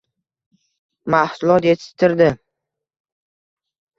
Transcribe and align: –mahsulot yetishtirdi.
–mahsulot 1.15 1.67
yetishtirdi. 1.69 2.31